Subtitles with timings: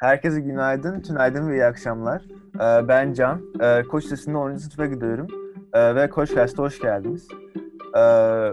[0.00, 2.22] Herkese günaydın, tünaydın ve iyi akşamlar.
[2.54, 3.42] Ee, ben Can.
[3.60, 4.56] Ee, Koç Lisesi'nde 10.
[4.56, 5.28] sınıfa gidiyorum.
[5.72, 7.28] Ee, ve Koç Ders'te hoş geldiniz.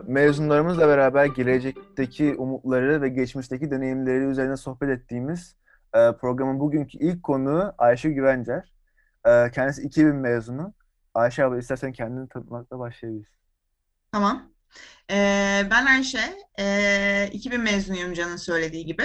[0.08, 5.56] Mezunlarımızla beraber gelecekteki umutları ve geçmişteki deneyimleri üzerine sohbet ettiğimiz
[5.94, 8.74] e, programın bugünkü ilk konuğu Ayşe Güvencer.
[9.26, 10.74] Kendisi 2000 mezunu.
[11.14, 13.34] Ayşe abla istersen kendini tanıtmakla başlayabiliriz.
[14.12, 14.52] Tamam.
[15.12, 16.20] Ee, ben Ayşe.
[16.60, 19.04] Ee, 2000 mezunuyum Can'ın söylediği gibi.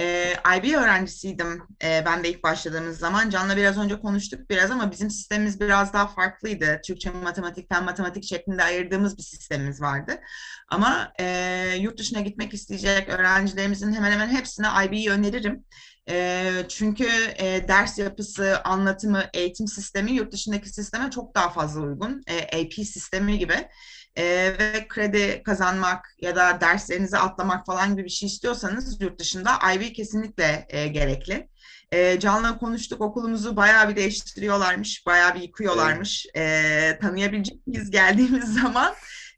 [0.00, 3.30] Ee, IB öğrencisiydim ee, ben de ilk başladığımız zaman.
[3.30, 6.80] Can'la biraz önce konuştuk biraz ama bizim sistemimiz biraz daha farklıydı.
[6.84, 10.20] Türkçe, matematik, fen matematik şeklinde ayırdığımız bir sistemimiz vardı.
[10.68, 15.64] Ama e, yurt dışına gitmek isteyecek öğrencilerimizin hemen hemen hepsine IB'yi öneririm.
[16.10, 17.08] E, çünkü
[17.38, 22.22] e, ders yapısı, anlatımı, eğitim sistemi yurt dışındaki sisteme çok daha fazla uygun.
[22.26, 23.68] E, AP sistemi gibi
[24.16, 24.24] e,
[24.58, 29.92] ve kredi kazanmak ya da derslerinizi atlamak falan gibi bir şey istiyorsanız yurt dışında IB
[29.92, 31.48] kesinlikle e, gerekli.
[31.92, 36.26] E, Can'la konuştuk okulumuzu bayağı bir değiştiriyorlarmış, bayağı bir yıkıyorlarmış.
[36.36, 38.94] E, tanıyabilecek miyiz geldiğimiz zaman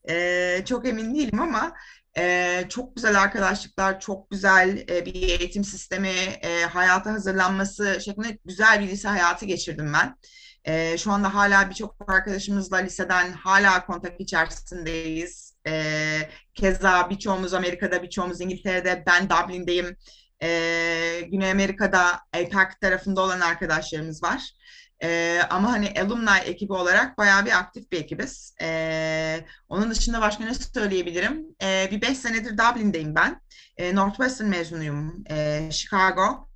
[0.08, 1.72] e, çok emin değilim ama
[2.18, 6.08] e, çok güzel arkadaşlıklar, çok güzel e, bir eğitim sistemi,
[6.42, 10.16] e, hayata hazırlanması şeklinde güzel bir lise hayatı geçirdim ben.
[10.64, 15.54] E, şu anda hala birçok arkadaşımızla liseden hala kontak içerisindeyiz.
[15.66, 15.92] E,
[16.54, 19.96] keza birçoğumuz Amerika'da, birçoğumuz İngiltere'de, ben Dublin'deyim.
[20.42, 24.52] E, Güney Amerika'da APAC tarafında olan arkadaşlarımız var.
[25.02, 28.54] E, ama hani alumni ekibi olarak bayağı bir aktif bir ekibiz.
[28.62, 31.46] E, onun dışında başka ne söyleyebilirim?
[31.62, 33.40] E, bir beş senedir Dublin'deyim ben.
[33.76, 35.24] E, Northwestern mezunuyum.
[35.30, 36.51] E, Chicago.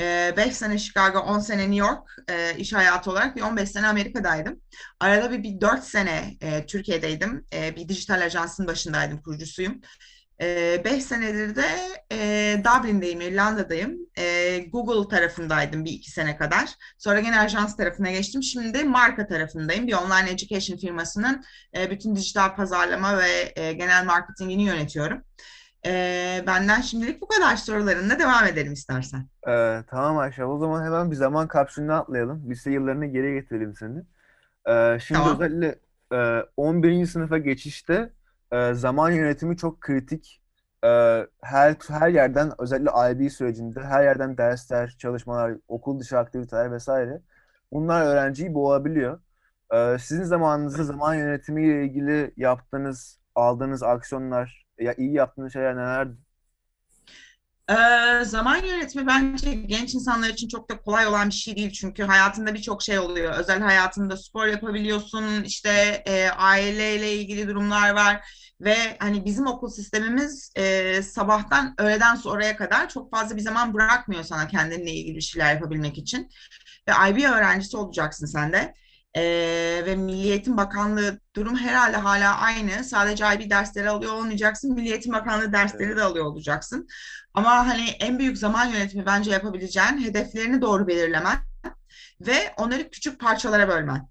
[0.00, 4.60] 5 sene Chicago, 10 sene New York e, iş hayatı olarak bir 15 sene Amerika'daydım.
[5.00, 7.44] Arada bir, bir 4 sene e, Türkiye'deydim.
[7.52, 9.80] E, bir dijital ajansın başındaydım, kurucusuyum.
[10.40, 11.66] 5 e, senedir de
[12.12, 13.98] e, Dublin'deyim, İrlanda'dayım.
[14.18, 16.70] E, Google tarafındaydım bir iki sene kadar.
[16.98, 18.42] Sonra gene ajans tarafına geçtim.
[18.42, 19.86] Şimdi marka tarafındayım.
[19.86, 21.44] Bir online education firmasının
[21.76, 25.24] e, bütün dijital pazarlama ve e, genel marketingini yönetiyorum.
[25.86, 29.26] E, benden şimdilik bu kadar sorularınla devam edelim istersen.
[29.48, 30.44] Ee, tamam Ayşe.
[30.44, 32.50] O zaman hemen bir zaman kapsülüne atlayalım.
[32.50, 33.98] Lise yıllarını geriye getirelim seni.
[34.68, 35.40] Ee, şimdi Tamam.
[35.40, 35.78] özellikle
[36.12, 37.06] e, 11.
[37.06, 38.12] sınıfa geçişte
[38.52, 40.42] e, zaman yönetimi çok kritik.
[40.84, 40.88] E,
[41.42, 47.20] her her yerden özellikle IB sürecinde her yerden dersler, çalışmalar, okul dışı aktiviteler vesaire.
[47.72, 49.20] Bunlar öğrenciyi boğabiliyor.
[49.72, 56.08] E, sizin zamanınızda zaman yönetimiyle ilgili yaptığınız, aldığınız aksiyonlar, ya iyi yaptığınız şeyler neler?
[57.70, 61.70] Ee, zaman yönetimi bence genç insanlar için çok da kolay olan bir şey değil.
[61.72, 63.34] Çünkü hayatında birçok şey oluyor.
[63.38, 65.70] Özel hayatında spor yapabiliyorsun, işte
[66.06, 68.20] e, aileyle ilgili durumlar var.
[68.60, 74.22] Ve hani bizim okul sistemimiz e, sabahtan öğleden sonraya kadar çok fazla bir zaman bırakmıyor
[74.22, 76.28] sana kendinle ilgili bir şeyler yapabilmek için.
[76.88, 78.74] Ve IB öğrencisi olacaksın sen de.
[79.16, 82.84] Ee, ve Milli Eğitim Bakanlığı durum herhalde hala aynı.
[82.84, 84.74] Sadece IB dersleri alıyor olmayacaksın.
[84.74, 86.88] Milli Eğitim Bakanlığı dersleri de alıyor olacaksın.
[87.34, 91.38] Ama hani en büyük zaman yönetimi bence yapabileceğin hedeflerini doğru belirlemen
[92.20, 94.08] ve onları küçük parçalara bölmen.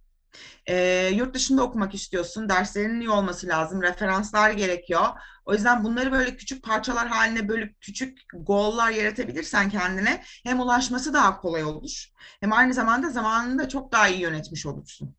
[0.69, 5.07] E, yurt dışında okumak istiyorsun, derslerinin iyi olması lazım, referanslar gerekiyor.
[5.45, 11.41] O yüzden bunları böyle küçük parçalar haline bölüp küçük goal'lar yaratabilirsen kendine hem ulaşması daha
[11.41, 12.05] kolay olur
[12.39, 15.15] hem aynı zamanda zamanını da çok daha iyi yönetmiş olursun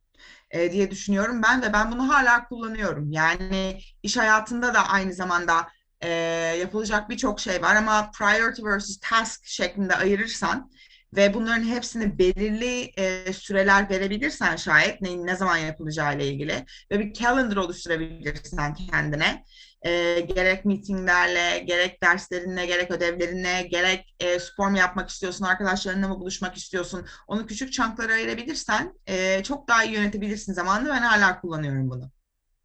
[0.50, 3.12] e, diye düşünüyorum ben ve ben bunu hala kullanıyorum.
[3.12, 5.68] Yani iş hayatında da aynı zamanda
[6.00, 6.08] e,
[6.60, 10.70] yapılacak birçok şey var ama priority versus task şeklinde ayırırsan
[11.16, 17.00] ve bunların hepsini belirli e, süreler verebilirsen şayet ne, ne zaman yapılacağı ile ilgili ve
[17.00, 19.44] bir calendar oluşturabilirsen kendine
[19.82, 26.20] e, gerek meetinglerle, gerek derslerinle, gerek ödevlerinle, gerek e, spor mu yapmak istiyorsun, arkadaşlarınla mı
[26.20, 30.88] buluşmak istiyorsun, onu küçük çanklara ayırabilirsen e, çok daha iyi yönetebilirsin zamanını.
[30.88, 32.10] Ben hala kullanıyorum bunu.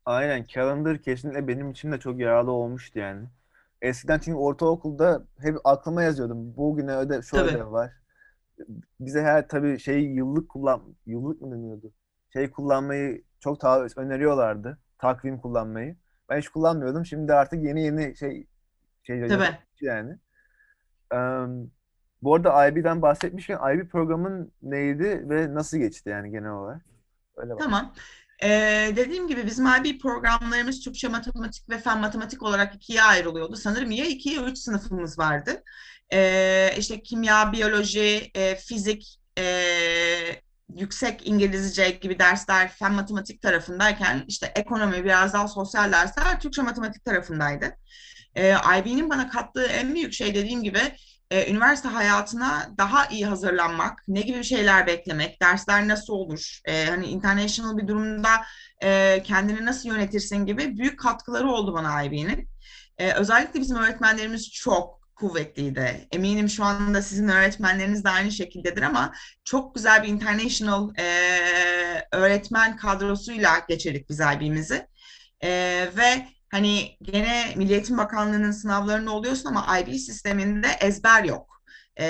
[0.05, 3.27] Aynen calendar kesinlikle benim için de çok yararlı olmuştu yani.
[3.81, 6.57] Eskiden çünkü ortaokulda hep aklıma yazıyordum.
[6.57, 7.49] Bugüne ödev, şu Tabii.
[7.49, 7.93] ödev var.
[8.99, 11.91] Bize her tabii şey yıllık kullan yıllık mı deniyordu?
[12.33, 14.77] Şey kullanmayı çok ta öneriyorlardı.
[14.97, 15.95] Takvim kullanmayı.
[16.29, 17.05] Ben hiç kullanmıyordum.
[17.05, 18.47] Şimdi artık yeni yeni şey
[19.03, 19.57] şey Tabii.
[19.81, 20.17] yani.
[21.13, 21.47] Eee,
[22.21, 26.81] bu arada IB'den bahsetmişken IB programın neydi ve nasıl geçti yani genel olarak?
[27.35, 27.59] Öyle bak.
[27.59, 27.93] Tamam.
[28.43, 33.55] Ee, dediğim gibi bizim IB programlarımız Türkçe, matematik ve fen matematik olarak ikiye ayrılıyordu.
[33.55, 35.63] Sanırım ya iki ya üç sınıfımız vardı.
[36.13, 39.43] Ee, işte kimya, biyoloji, e, fizik, e,
[40.75, 47.05] yüksek İngilizce gibi dersler fen matematik tarafındayken işte ekonomi, biraz daha sosyal dersler Türkçe matematik
[47.05, 47.77] tarafındaydı.
[48.35, 50.79] E, IB'nin bana kattığı en büyük şey dediğim gibi
[51.31, 57.05] e, üniversite hayatına daha iyi hazırlanmak, ne gibi şeyler beklemek, dersler nasıl olur, e, hani
[57.05, 58.29] international bir durumda
[58.83, 62.49] e, kendini nasıl yönetirsin gibi büyük katkıları oldu bana IB'nin.
[62.97, 66.07] E, özellikle bizim öğretmenlerimiz çok kuvvetliydi.
[66.11, 69.13] Eminim şu anda sizin öğretmenleriniz de aynı şekildedir ama
[69.43, 71.05] çok güzel bir international e,
[72.11, 74.87] öğretmen kadrosuyla geçirdik biz IB'mizi.
[75.43, 75.49] E,
[75.97, 81.61] ve hani gene Milliyetin Bakanlığı'nın sınavlarında oluyorsun ama IB sisteminde ezber yok.
[81.99, 82.05] E,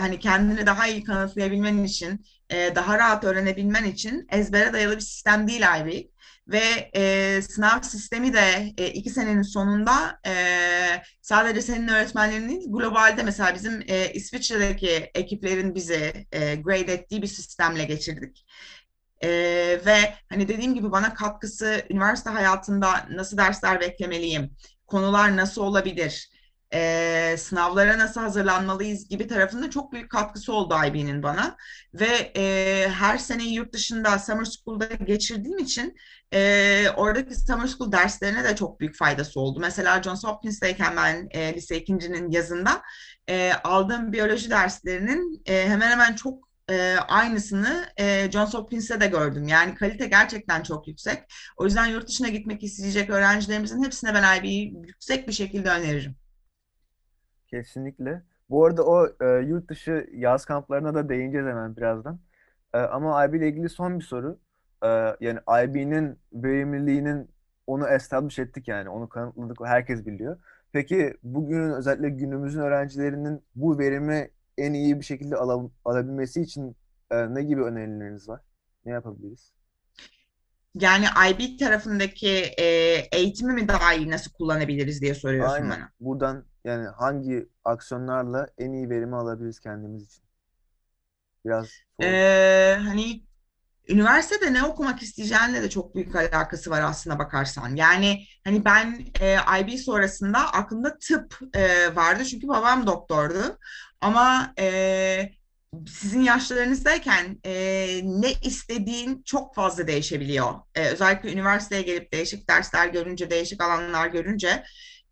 [0.00, 5.48] hani kendini daha iyi kanıtlayabilmen için, e, daha rahat öğrenebilmen için ezbere dayalı bir sistem
[5.48, 6.10] değil IB
[6.48, 10.32] ve e, sınav sistemi de e, iki senenin sonunda e,
[11.22, 17.26] sadece senin öğretmenlerin değil, globalde mesela bizim e, İsviçre'deki ekiplerin bizi e, grade ettiği bir
[17.26, 18.44] sistemle geçirdik.
[19.22, 19.28] E,
[19.86, 24.50] ve hani dediğim gibi bana katkısı üniversite hayatında nasıl dersler beklemeliyim,
[24.86, 26.30] konular nasıl olabilir,
[26.74, 31.56] e, sınavlara nasıl hazırlanmalıyız gibi tarafında çok büyük katkısı oldu IB'nin bana.
[31.94, 35.96] Ve e, her sene yurt dışında Summer School'da geçirdiğim için
[36.32, 39.60] e, oradaki Summer School derslerine de çok büyük faydası oldu.
[39.60, 42.82] Mesela Johns Hopkins'teyken ben e, lise ikincinin yazında
[43.28, 49.48] e, aldığım biyoloji derslerinin e, hemen hemen çok e, aynısını e, Johns Hopkins'te de gördüm.
[49.48, 51.18] Yani kalite gerçekten çok yüksek.
[51.56, 56.16] O yüzden yurt dışına gitmek isteyecek öğrencilerimizin hepsine ben IB'yi yüksek bir şekilde öneririm.
[57.46, 58.22] Kesinlikle.
[58.50, 62.20] Bu arada o e, yurt dışı yaz kamplarına da değineceğiz hemen birazdan.
[62.74, 64.38] E, ama IB ile ilgili son bir soru.
[64.84, 64.88] E,
[65.20, 67.30] yani IB'nin verimliliğinin
[67.66, 68.88] onu establish ettik yani.
[68.88, 69.56] Onu kanıtladık.
[69.64, 70.38] Herkes biliyor.
[70.72, 76.76] Peki bugünün özellikle günümüzün öğrencilerinin bu verimi en iyi bir şekilde ala- alabilmesi için
[77.10, 78.40] e, ne gibi önerileriniz var?
[78.84, 79.52] Ne yapabiliriz?
[80.74, 82.28] Yani IB tarafındaki
[82.58, 82.64] e,
[83.12, 85.70] eğitimi mi daha iyi nasıl kullanabiliriz diye soruyorsun Aynen.
[85.70, 85.92] bana.
[86.00, 90.24] Buradan yani hangi aksiyonlarla en iyi verimi alabiliriz kendimiz için?
[91.44, 92.22] Biraz soğuk.
[92.22, 93.24] E, hani
[93.88, 97.76] üniversitede ne okumak isteyeceğinle de çok büyük alakası var aslında bakarsan.
[97.76, 103.58] Yani hani ben e, IB sonrasında aklımda tıp e, vardı çünkü babam doktordu.
[104.00, 105.30] Ama e,
[105.88, 107.52] sizin yaşlarınızdayken e,
[108.04, 110.54] ne istediğin çok fazla değişebiliyor.
[110.74, 114.64] E, özellikle üniversiteye gelip değişik dersler görünce, değişik alanlar görünce.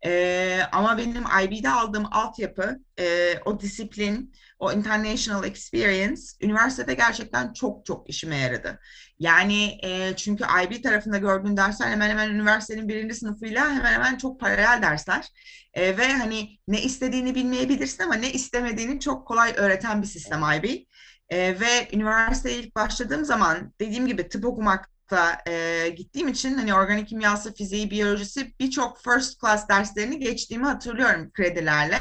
[0.05, 7.85] E, ama benim IB'de aldığım altyapı, e, o disiplin, o international experience üniversitede gerçekten çok
[7.85, 8.79] çok işime yaradı.
[9.19, 14.39] Yani e, çünkü IB tarafında gördüğün dersler hemen hemen üniversitenin birinci sınıfıyla hemen hemen çok
[14.39, 15.27] paralel dersler.
[15.73, 20.85] E, ve hani ne istediğini bilmeyebilirsin ama ne istemediğini çok kolay öğreten bir sistem IB.
[21.29, 27.07] E, ve üniversiteye ilk başladığım zaman dediğim gibi tıp okumakta e, gittiğim için hani organik
[27.07, 31.99] kimyası, fiziği, biyolojisi birçok first class derslerini geçtiğimi hatırlıyorum kredilerle.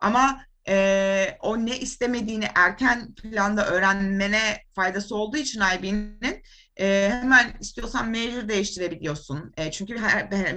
[0.00, 6.42] Ama e, o ne istemediğini erken planda öğrenmene faydası olduğu için IB'nin
[6.80, 9.52] e, hemen istiyorsan major değiştirebiliyorsun.
[9.56, 9.96] E, çünkü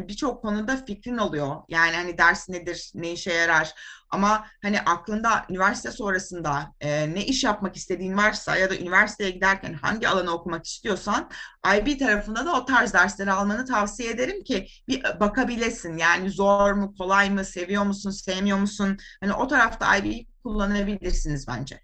[0.07, 1.55] birçok konuda fikrin oluyor.
[1.69, 3.73] Yani hani ders nedir, ne işe yarar.
[4.09, 9.73] Ama hani aklında üniversite sonrasında e, ne iş yapmak istediğin varsa ya da üniversiteye giderken
[9.73, 11.29] hangi alanı okumak istiyorsan
[11.77, 15.97] IB tarafında da o tarz dersleri almanı tavsiye ederim ki bir bakabilesin.
[15.97, 18.97] Yani zor mu, kolay mı, seviyor musun, sevmiyor musun?
[19.21, 21.79] Hani o tarafta IB'yi kullanabilirsiniz bence.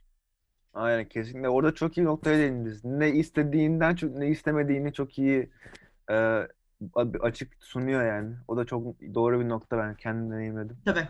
[0.73, 1.49] Aynen kesinlikle.
[1.49, 2.85] Orada çok iyi noktaya değindiniz.
[2.85, 5.49] Ne istediğinden çok ne istemediğini çok iyi
[6.11, 6.47] e,
[7.21, 8.35] açık sunuyor yani.
[8.47, 10.77] O da çok doğru bir nokta ben kendim deneyimledim.
[10.85, 11.07] Tabii.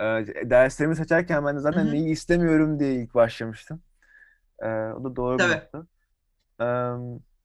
[0.00, 0.04] E,
[0.50, 1.92] derslerimi seçerken ben de zaten Hı hı.
[1.92, 3.82] neyi istemiyorum diye ilk başlamıştım.
[4.62, 5.86] E, o da doğru bir nokta.
[6.60, 6.66] E,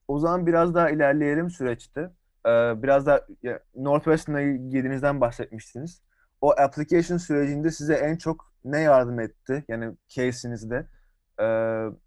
[0.07, 2.01] o zaman biraz daha ilerleyelim süreçte.
[2.45, 2.49] E,
[2.83, 6.01] biraz daha ya, Northwestern'a girdiğinizden bahsetmiştiniz.
[6.41, 9.65] O application sürecinde size en çok ne yardım etti?
[9.67, 10.87] Yani case'inizde.
[11.39, 11.43] Ee,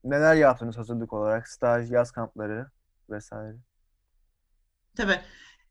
[0.04, 1.48] neler yaptınız hazırlık olarak?
[1.48, 2.70] Staj, yaz kampları
[3.10, 3.56] vesaire.
[4.96, 5.20] Tabii.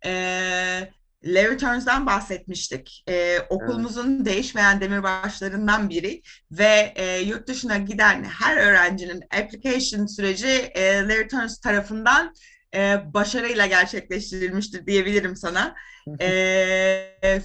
[0.05, 3.03] Ee, Larry Turns'dan bahsetmiştik.
[3.07, 3.47] Ee, Evet.
[3.49, 11.27] okulumuzun değişmeyen demirbaşlarından biri ve e, yurt dışına giden her öğrencinin application süreci e, Larry
[11.27, 12.33] Turns tarafından
[12.75, 15.75] e, başarıyla gerçekleştirilmiştir diyebilirim sana.
[16.19, 16.27] E,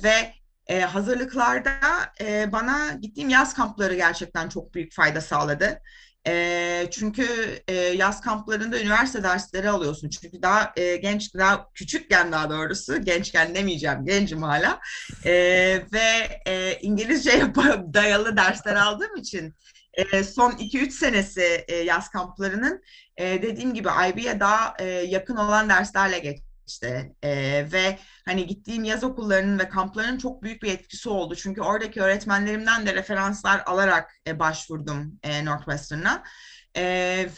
[0.05, 0.33] ve
[0.67, 1.73] e, hazırlıklarda
[2.21, 5.81] e, bana gittiğim yaz kampları gerçekten çok büyük fayda sağladı.
[6.27, 7.27] E, çünkü
[7.69, 10.09] e, yaz kamplarında üniversite dersleri alıyorsun.
[10.09, 14.81] Çünkü daha e, genç, daha küçükken daha doğrusu, gençken demeyeceğim, gencim hala.
[15.25, 15.33] E,
[15.93, 17.55] ve e, İngilizceye
[17.95, 19.55] dayalı dersler aldığım için
[19.95, 22.83] e, son 2-3 senesi e, yaz kamplarının
[23.17, 26.50] e, dediğim gibi IB'ye daha e, yakın olan derslerle geçti.
[26.71, 27.15] Geçti.
[27.23, 27.31] E,
[27.73, 31.35] ve hani gittiğim yaz okullarının ve kamplarının çok büyük bir etkisi oldu.
[31.35, 36.23] Çünkü oradaki öğretmenlerimden de referanslar alarak e, başvurdum e, Northwestern'a.
[36.77, 36.83] E,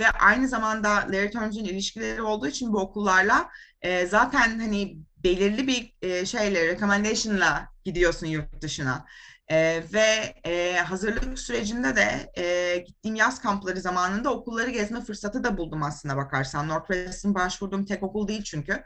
[0.00, 3.48] ve aynı zamanda Larry Turns'un ilişkileri olduğu için bu okullarla
[3.82, 9.06] e, zaten hani belirli bir e, şeyle, recommendation'la gidiyorsun yurt dışına.
[9.48, 15.56] E, ve e, hazırlık sürecinde de e, gittiğim yaz kampları zamanında okulları gezme fırsatı da
[15.58, 16.68] buldum aslında bakarsan.
[16.68, 18.84] Northwestern başvurduğum tek okul değil çünkü.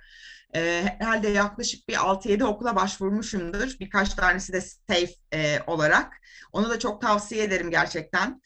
[0.54, 3.76] E, herhalde yaklaşık bir 6-7 okula başvurmuşumdur.
[3.80, 6.12] Birkaç tanesi de safe e, olarak.
[6.52, 8.40] Onu da çok tavsiye ederim gerçekten.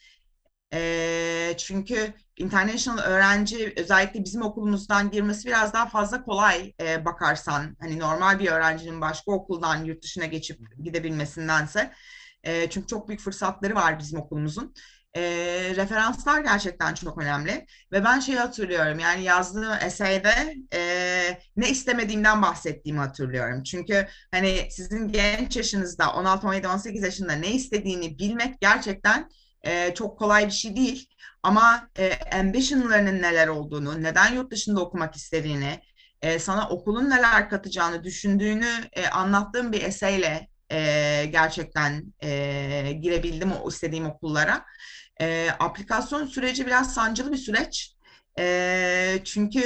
[0.75, 7.76] E, çünkü international öğrenci özellikle bizim okulumuzdan girmesi biraz daha fazla kolay e, bakarsan.
[7.80, 11.92] Hani normal bir öğrencinin başka okuldan yurt dışına geçip gidebilmesindense.
[12.44, 14.75] E, çünkü çok büyük fırsatları var bizim okulumuzun.
[15.16, 15.20] E,
[15.76, 17.66] referanslar gerçekten çok önemli.
[17.92, 20.80] Ve ben şeyi hatırlıyorum yani yazdığım eseyde e,
[21.56, 23.62] ne istemediğimden bahsettiğimi hatırlıyorum.
[23.62, 29.28] Çünkü hani sizin genç yaşınızda 16, 17, 18 yaşında ne istediğini bilmek gerçekten
[29.62, 31.06] e, çok kolay bir şey değil.
[31.42, 35.80] Ama e, ambitionlarının neler olduğunu, neden yurt dışında okumak istediğini,
[36.23, 43.69] e, sana okulun neler katacağını düşündüğünü e, anlattığım bir eseyle e, gerçekten e, girebildim o
[43.69, 44.65] istediğim okullara.
[45.21, 47.95] E, aplikasyon süreci biraz sancılı bir süreç.
[48.39, 49.62] E, çünkü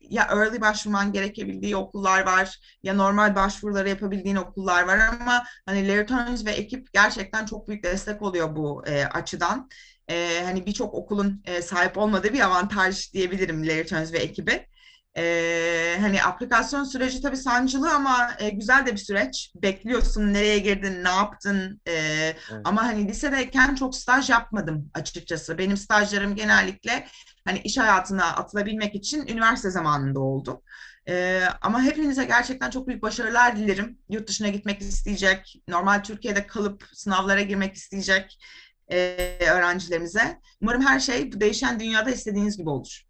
[0.00, 6.06] ya early başvurman gerekebildiği okullar var ya normal başvuruları yapabildiğin okullar var ama hani Larry
[6.06, 9.68] Turns ve ekip gerçekten çok büyük destek oluyor bu e, açıdan.
[10.10, 14.66] E, hani birçok okulun e, sahip olmadığı bir avantaj diyebilirim Larry Turns ve ekibi.
[15.20, 19.52] Ee, hani aplikasyon süreci tabii sancılı ama e, güzel de bir süreç.
[19.62, 21.80] Bekliyorsun nereye girdin, ne yaptın.
[21.86, 22.60] E, evet.
[22.64, 25.58] Ama hani lisedeyken çok staj yapmadım açıkçası.
[25.58, 27.06] Benim stajlarım genellikle
[27.44, 30.62] hani iş hayatına atılabilmek için üniversite zamanında oldu.
[31.08, 33.98] E, ama hepinize gerçekten çok büyük başarılar dilerim.
[34.10, 38.38] Yurt dışına gitmek isteyecek, normal Türkiye'de kalıp sınavlara girmek isteyecek
[38.92, 38.98] e,
[39.50, 40.40] öğrencilerimize.
[40.60, 43.09] Umarım her şey bu değişen dünyada istediğiniz gibi olur.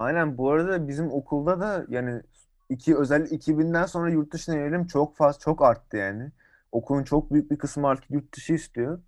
[0.00, 2.22] Aynen bu arada bizim okulda da yani
[2.68, 6.32] iki özel 2000'den sonra yurt dışına yönelim çok fazla çok arttı yani.
[6.72, 9.02] Okulun çok büyük bir kısmı artık yurt dışı istiyor.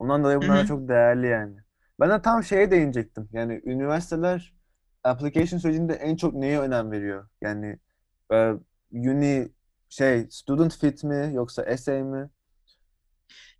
[0.00, 1.56] Ondan dolayı bunlar da çok değerli yani.
[2.00, 3.28] Ben de tam şeye değinecektim.
[3.32, 4.54] Yani üniversiteler
[5.04, 7.28] application sürecinde en çok neye önem veriyor?
[7.42, 7.78] Yani
[8.32, 8.54] e,
[8.92, 9.48] uni
[9.90, 12.30] şey student fit mi yoksa essay mi?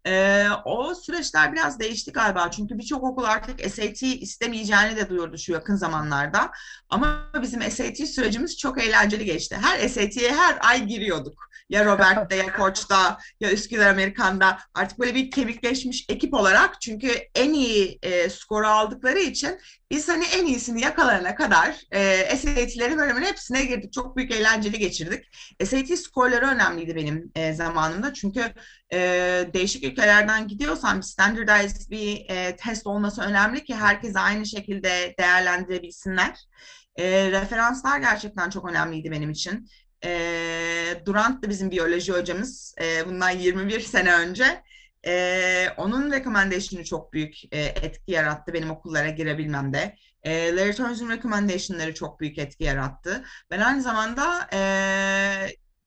[0.06, 2.50] Ee, o süreçler biraz değişti galiba.
[2.50, 6.50] Çünkü birçok okul artık SAT istemeyeceğini de duyurdu şu yakın zamanlarda.
[6.90, 9.56] Ama bizim SAT sürecimiz çok eğlenceli geçti.
[9.62, 11.50] Her SAT'ye her ay giriyorduk.
[11.68, 17.52] Ya Robert'te ya Koç'ta ya Üsküdar Amerikan'da artık böyle bir kemikleşmiş ekip olarak çünkü en
[17.52, 19.59] iyi e, skoru aldıkları için
[19.90, 23.92] biz hani en iyisini yakalayana kadar e, SAT'lerin bölümünün hepsine girdik.
[23.92, 25.25] Çok büyük eğlenceli geçirdik.
[25.64, 28.14] SAT skorları önemliydi benim e, zamanımda.
[28.14, 28.52] Çünkü
[28.92, 28.99] e,
[29.54, 36.38] değişik ülkelerden gidiyorsan bir standardized bir e, test olması önemli ki herkes aynı şekilde değerlendirebilsinler.
[36.97, 39.68] E, referanslar gerçekten çok önemliydi benim için.
[40.04, 42.75] E, Durant da bizim biyoloji hocamız.
[42.80, 44.62] E, bundan 21 sene önce.
[45.06, 49.96] E, onun recommendation'ı çok büyük e, etki yarattı benim okullara girebilmemde.
[50.23, 53.25] E, Larry Turns'un recommendation'ları çok büyük etki yarattı.
[53.50, 54.58] Ben aynı zamanda e,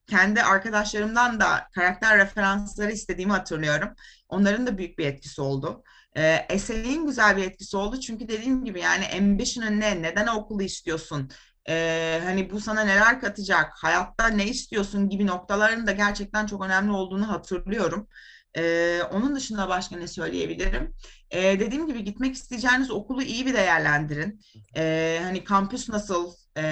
[0.06, 3.88] kendi arkadaşlarımdan da karakter referansları istediğimi hatırlıyorum.
[4.28, 5.82] Onların da büyük bir etkisi oldu.
[6.16, 8.00] E, eserin güzel bir etkisi oldu.
[8.00, 10.02] Çünkü dediğim gibi yani ambition'ın ne?
[10.02, 11.30] Neden okulu istiyorsun?
[11.68, 16.92] Ee, hani bu sana neler katacak, hayatta ne istiyorsun gibi noktaların da gerçekten çok önemli
[16.92, 18.08] olduğunu hatırlıyorum.
[18.56, 20.94] Ee, onun dışında başka ne söyleyebilirim?
[21.30, 24.40] Ee, dediğim gibi gitmek isteyeceğiniz okulu iyi bir değerlendirin.
[24.76, 26.62] Ee, hani kampüs nasıl, e,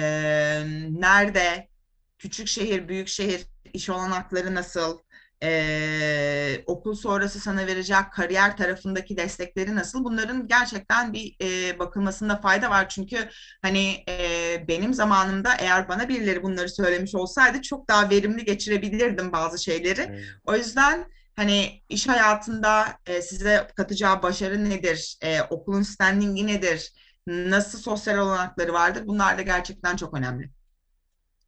[0.89, 1.69] nerede,
[2.17, 4.99] küçük şehir, büyük şehir, iş olanakları nasıl,
[5.43, 10.03] ee, okul sonrası sana verecek kariyer tarafındaki destekleri nasıl?
[10.03, 12.89] Bunların gerçekten bir e, bakılmasında fayda var.
[12.89, 13.29] Çünkü
[13.61, 19.63] hani e, benim zamanımda eğer bana birileri bunları söylemiş olsaydı çok daha verimli geçirebilirdim bazı
[19.63, 20.01] şeyleri.
[20.01, 20.23] Evet.
[20.45, 25.17] O yüzden hani iş hayatında e, size katacağı başarı nedir?
[25.21, 26.91] E, okulun standingi nedir?
[27.27, 29.03] Nasıl sosyal olanakları vardır?
[29.07, 30.49] Bunlar da gerçekten çok önemli.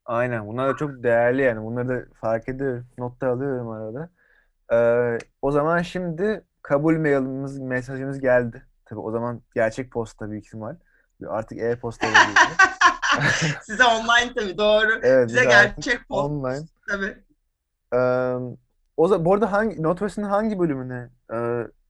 [0.09, 0.47] Aynen.
[0.47, 1.63] Bunlar da çok değerli yani.
[1.63, 2.87] Bunları da fark ediyorum.
[2.97, 4.09] Notta alıyorum arada.
[4.73, 8.65] Ee, o zaman şimdi kabul mailimiz, mesajımız geldi.
[8.85, 10.75] Tabii o zaman gerçek posta büyük ihtimal.
[11.27, 12.07] Artık e-posta
[13.61, 14.99] Size online tabii doğru.
[15.03, 16.25] Evet, Size gerçek posta.
[16.25, 16.65] Online.
[16.89, 17.17] Tabii.
[17.93, 18.55] Ee,
[18.97, 21.37] o zaman, bu arada hangi, Northwest'in hangi bölümüne e,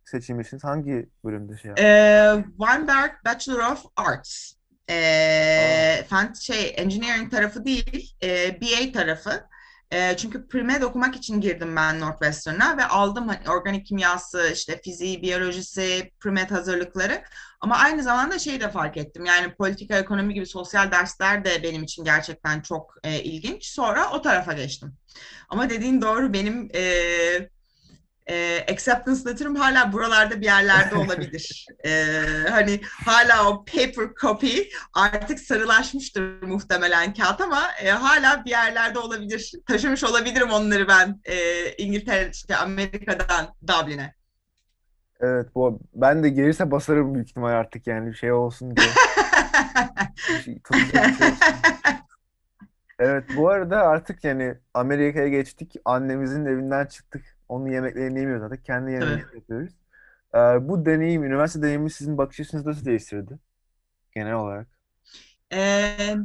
[0.06, 0.64] seçilmişsiniz?
[0.64, 1.90] Hangi bölümde şey yaptınız?
[1.90, 4.59] Ee, Weinberg Bachelor of Arts.
[4.90, 9.50] E, fen şey engineering tarafı değil, e, BA tarafı.
[9.92, 15.22] E, çünkü pre-med okumak için girdim ben Northwestern'a ve aldım hani organik kimyası, işte fiziği,
[15.22, 17.24] biyolojisi, pre-med hazırlıkları.
[17.62, 19.26] Ama aynı zamanda şeyi de fark ettim.
[19.26, 23.66] Yani politika, ekonomi gibi sosyal dersler de benim için gerçekten çok e, ilginç.
[23.66, 24.98] Sonra o tarafa geçtim.
[25.50, 26.82] Ama dediğin doğru benim e,
[28.30, 31.66] e, acceptance letter'ım hala buralarda bir yerlerde olabilir.
[31.86, 32.14] e,
[32.50, 34.58] hani hala o paper copy
[34.94, 39.52] artık sarılaşmıştır muhtemelen kağıt ama e, hala bir yerlerde olabilir.
[39.68, 41.36] Taşımış olabilirim onları ben e,
[41.72, 44.14] İngiltere, işte Amerika'dan Dublin'e.
[45.22, 48.88] Evet bu ben de gelirse basarım büyük ihtimal artık yani bir şey olsun diye.
[50.16, 50.60] şey, şey
[53.00, 55.76] Evet bu arada artık yani Amerika'ya geçtik.
[55.86, 57.39] Annemizin evinden çıktık.
[57.50, 58.66] Onun yemeklerini yemiyoruz artık.
[58.66, 59.36] Kendi yemeğimizi evet.
[59.36, 59.74] yapıyoruz.
[60.36, 63.40] Ee, bu deneyim, üniversite deneyimi sizin bakış açınızı nasıl değiştirdi?
[64.16, 64.68] Genel olarak.
[65.54, 66.16] Ee,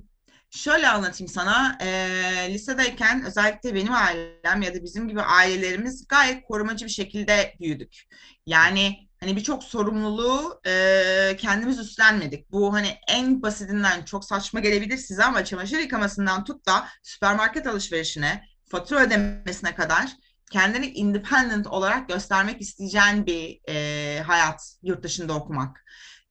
[0.51, 1.79] şöyle anlatayım sana.
[1.81, 8.03] Ee, lisedeyken özellikle benim ailem ya da bizim gibi ailelerimiz gayet korumacı bir şekilde büyüdük.
[8.47, 12.51] Yani hani birçok sorumluluğu e, kendimiz üstlenmedik.
[12.53, 18.45] Bu hani en basitinden çok saçma gelebilir size ama çamaşır yıkamasından tut da süpermarket alışverişine,
[18.71, 20.17] fatura ödemesine kadar
[20.55, 25.85] kendini independent olarak göstermek isteyeceğin bir e, hayat yurt dışında okumak.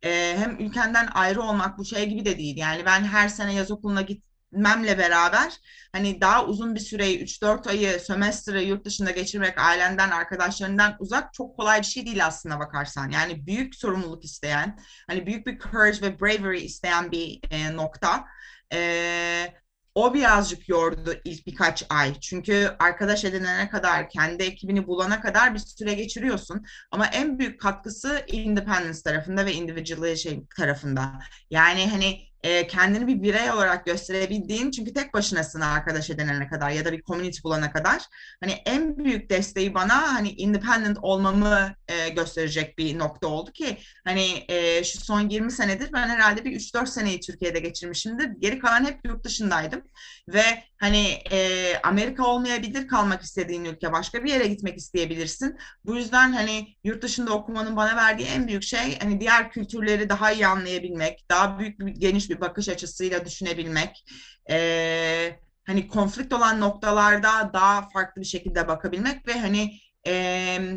[0.04, 2.58] E, hem ülkenden ayrı olmak bu şey gibi de değil.
[2.58, 5.54] Yani ben her sene yaz okuluna gitmemle beraber
[5.92, 11.58] hani daha uzun bir süreyi 3-4 ayı sömestri yurt dışında geçirmek ailenden arkadaşlarından uzak çok
[11.58, 13.10] kolay bir şey değil aslında bakarsan.
[13.10, 18.26] Yani büyük sorumluluk isteyen hani büyük bir courage ve bravery isteyen bir e, nokta.
[18.74, 19.63] E,
[19.96, 22.20] o birazcık yordu ilk birkaç ay.
[22.20, 26.66] Çünkü arkadaş edinene kadar, kendi ekibini bulana kadar bir süre geçiriyorsun.
[26.92, 31.20] Ama en büyük katkısı independence tarafında ve individual şey tarafında.
[31.50, 36.86] Yani hani e, kendini bir birey olarak gösterebildiğin çünkü tek başınasın arkadaş edinene kadar ya
[36.86, 38.02] da bir community bulana kadar
[38.44, 44.46] hani en büyük desteği bana hani independent olmamı e, gösterecek bir nokta oldu ki hani
[44.48, 48.30] e, şu son 20 senedir ben herhalde bir 3-4 seneyi Türkiye'de geçirmişimdir.
[48.40, 49.82] Geri kalan hep yurt dışındaydım
[50.28, 50.44] ve
[50.78, 55.58] hani e, Amerika olmayabilir kalmak istediğin ülke başka bir yere gitmek isteyebilirsin.
[55.86, 60.32] Bu yüzden hani yurt dışında okumanın bana verdiği en büyük şey hani diğer kültürleri daha
[60.32, 64.06] iyi anlayabilmek, daha büyük bir geniş bir bakış açısıyla düşünebilmek,
[64.50, 69.74] e, hani konflikt olan noktalarda daha farklı bir şekilde bakabilmek ve hani
[70.08, 70.14] e,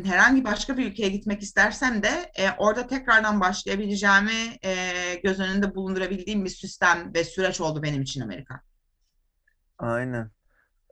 [0.05, 4.75] herhangi başka bir ülkeye gitmek istersem de e, orada tekrardan başlayabileceğimi e,
[5.23, 8.61] göz önünde bulundurabildiğim bir sistem ve süreç oldu benim için Amerika.
[9.77, 10.31] Aynen.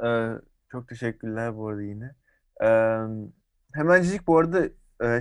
[0.03, 0.29] Ee,
[0.71, 2.15] çok teşekkürler bu arada yine.
[2.63, 2.97] Ee,
[3.73, 4.69] hemencik bu arada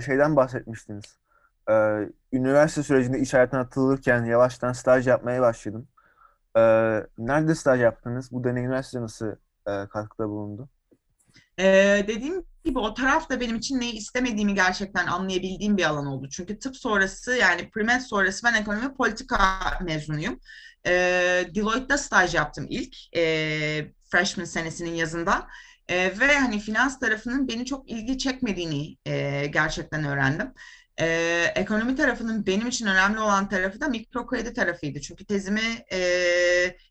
[0.01, 1.19] şeyden bahsetmiştiniz.
[1.69, 5.87] Ee, üniversite sürecinde iş hayatına atılırken yavaştan staj yapmaya başladım.
[6.57, 6.61] Ee,
[7.17, 8.31] nerede staj yaptınız?
[8.31, 9.27] Bu deneyimler size nasıl
[9.67, 10.69] e, katkıda bulundu?
[11.59, 16.29] Ee, dediğim gibi o taraf da benim için neyi istemediğimi gerçekten anlayabildiğim bir alan oldu.
[16.29, 19.37] Çünkü tıp sonrası yani primet sonrası ben ekonomi politika
[19.81, 20.39] mezunuyum.
[20.87, 20.91] Ee,
[21.55, 23.21] Deloitte'da staj yaptım ilk e,
[24.11, 25.47] freshman senesinin yazında.
[25.89, 30.53] E, ve hani finans tarafının beni çok ilgi çekmediğini e, gerçekten öğrendim.
[30.99, 31.05] E,
[31.55, 35.01] ekonomi tarafının benim için önemli olan tarafı da mikro kredi tarafıydı.
[35.01, 35.97] Çünkü tezimi e,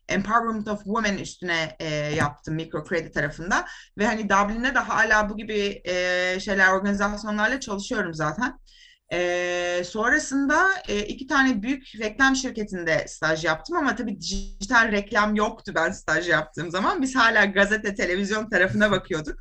[0.09, 3.65] Empowerment of Women üstüne e, yaptım mikro kredi tarafında.
[3.97, 8.59] Ve hani Dublin'de de hala bu gibi e, şeyler, organizasyonlarla çalışıyorum zaten.
[9.13, 15.71] E, sonrasında e, iki tane büyük reklam şirketinde staj yaptım ama tabii dijital reklam yoktu
[15.75, 17.01] ben staj yaptığım zaman.
[17.01, 19.39] Biz hala gazete, televizyon tarafına bakıyorduk.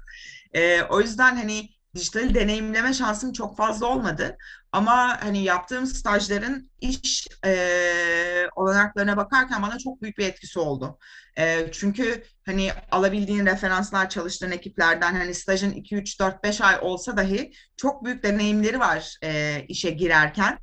[0.55, 4.37] E, o yüzden hani dijitali deneyimleme şansım çok fazla olmadı.
[4.73, 10.99] Ama hani yaptığım stajların iş e, olanaklarına bakarken bana çok büyük bir etkisi oldu.
[11.39, 17.17] E, çünkü hani alabildiğin referanslar çalıştığın ekiplerden hani stajın 2, 3, 4, 5 ay olsa
[17.17, 20.59] dahi çok büyük deneyimleri var e, işe girerken.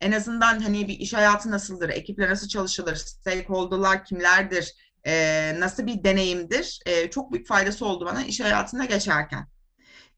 [0.00, 4.74] En azından hani bir iş hayatı nasıldır, ekiple nasıl çalışılır, stakeholder'lar kimlerdir,
[5.06, 9.46] e, nasıl bir deneyimdir e, çok büyük faydası oldu bana iş hayatında geçerken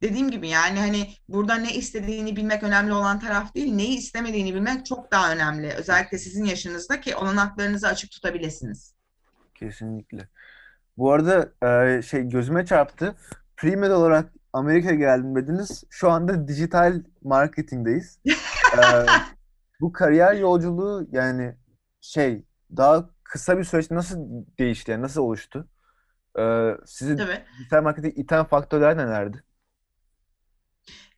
[0.03, 4.87] dediğim gibi yani hani burada ne istediğini bilmek önemli olan taraf değil, neyi istemediğini bilmek
[4.87, 5.73] çok daha önemli.
[5.73, 8.95] Özellikle sizin yaşınızda ki olanaklarınızı açık tutabilirsiniz.
[9.55, 10.29] Kesinlikle.
[10.97, 13.15] Bu arada e, şey gözüme çarptı.
[13.57, 15.85] Pre-med olarak Amerika'ya geldim dediniz.
[15.91, 18.19] Şu anda dijital marketingdeyiz.
[18.27, 18.83] e,
[19.81, 21.57] bu kariyer yolculuğu yani
[22.01, 22.45] şey
[22.77, 24.19] daha kısa bir süreçte nasıl
[24.59, 24.91] değişti?
[24.91, 25.69] Yani nasıl oluştu?
[26.39, 27.43] E, sizi Tabii.
[27.59, 29.43] dijital marketing iten faktörler nelerdi?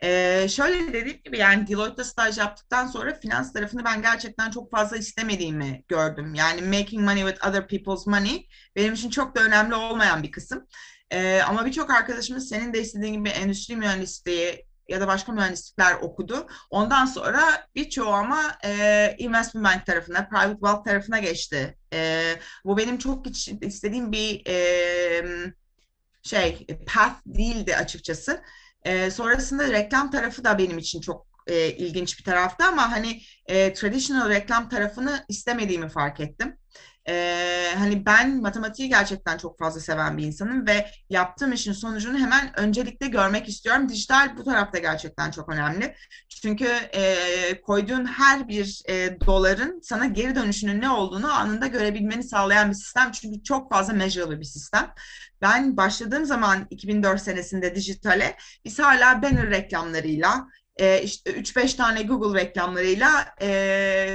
[0.03, 4.96] Ee, şöyle dediğim gibi yani Deloitte'da staj yaptıktan sonra finans tarafını ben gerçekten çok fazla
[4.96, 6.35] istemediğimi gördüm.
[6.35, 10.66] Yani making money with other people's money benim için çok da önemli olmayan bir kısım.
[11.11, 16.46] Ee, ama birçok arkadaşımız senin de istediğin gibi endüstri mühendisliği ya da başka mühendislikler okudu.
[16.70, 21.79] Ondan sonra birçoğu ama e, investment bank tarafına, private wealth tarafına geçti.
[21.92, 22.22] E,
[22.64, 23.27] bu benim çok
[23.62, 25.53] istediğim bir e,
[26.22, 28.42] şey path değildi açıkçası.
[28.85, 33.73] E, sonrasında reklam tarafı da benim için çok e, ilginç bir taraftı ama hani e,
[33.73, 36.57] traditional reklam tarafını istemediğimi fark ettim.
[37.09, 42.61] Ee, hani ben matematiği gerçekten çok fazla seven bir insanım ve yaptığım işin sonucunu hemen
[42.61, 43.88] öncelikle görmek istiyorum.
[43.88, 45.95] Dijital bu tarafta gerçekten çok önemli.
[46.29, 52.71] Çünkü e, koyduğun her bir e, doların sana geri dönüşünün ne olduğunu anında görebilmeni sağlayan
[52.71, 53.12] bir sistem.
[53.12, 54.95] Çünkü çok fazla measurable bir sistem.
[55.43, 62.41] Ben başladığım zaman 2004 senesinde dijitale biz hala banner reklamlarıyla e, işte 3-5 tane Google
[62.41, 63.49] reklamlarıyla e,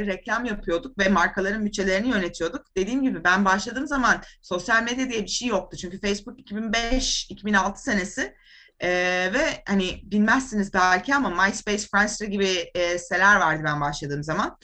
[0.06, 2.76] reklam yapıyorduk ve markaların bütçelerini yönetiyorduk.
[2.78, 5.78] Dediğim gibi ben başladığım zaman sosyal medya diye bir şey yoktu.
[5.78, 8.36] Çünkü Facebook 2005-2006 senesi
[8.80, 8.90] e,
[9.34, 14.58] ve hani bilmezsiniz belki ama MySpace, Friendster gibi e, siteler vardı ben başladığım zaman.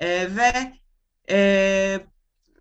[0.00, 0.72] E, ve
[1.30, 2.00] e,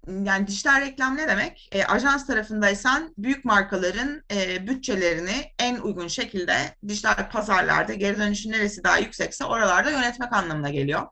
[0.07, 1.69] yani dijital reklam ne demek?
[1.71, 6.53] E, ajans tarafındaysan büyük markaların e, bütçelerini en uygun şekilde
[6.87, 11.07] dijital pazarlarda geri dönüşü neresi daha yüksekse oralarda yönetmek anlamına geliyor.